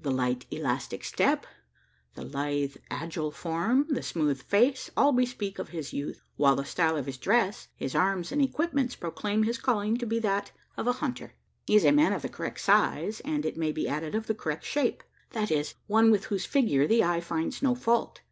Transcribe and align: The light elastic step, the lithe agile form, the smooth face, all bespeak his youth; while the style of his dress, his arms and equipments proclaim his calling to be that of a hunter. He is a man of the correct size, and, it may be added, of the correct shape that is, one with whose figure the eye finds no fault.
The 0.00 0.10
light 0.10 0.46
elastic 0.50 1.04
step, 1.04 1.44
the 2.14 2.24
lithe 2.24 2.76
agile 2.90 3.30
form, 3.30 3.84
the 3.90 4.02
smooth 4.02 4.40
face, 4.40 4.90
all 4.96 5.12
bespeak 5.12 5.58
his 5.58 5.92
youth; 5.92 6.22
while 6.36 6.56
the 6.56 6.64
style 6.64 6.96
of 6.96 7.04
his 7.04 7.18
dress, 7.18 7.68
his 7.76 7.94
arms 7.94 8.32
and 8.32 8.40
equipments 8.40 8.96
proclaim 8.96 9.42
his 9.42 9.58
calling 9.58 9.98
to 9.98 10.06
be 10.06 10.20
that 10.20 10.52
of 10.78 10.86
a 10.86 10.94
hunter. 11.04 11.34
He 11.66 11.76
is 11.76 11.84
a 11.84 11.92
man 11.92 12.14
of 12.14 12.22
the 12.22 12.30
correct 12.30 12.60
size, 12.60 13.20
and, 13.26 13.44
it 13.44 13.58
may 13.58 13.70
be 13.70 13.86
added, 13.86 14.14
of 14.14 14.26
the 14.26 14.34
correct 14.34 14.64
shape 14.64 15.02
that 15.32 15.50
is, 15.50 15.74
one 15.86 16.10
with 16.10 16.24
whose 16.24 16.46
figure 16.46 16.86
the 16.86 17.04
eye 17.04 17.20
finds 17.20 17.60
no 17.60 17.74
fault. 17.74 18.22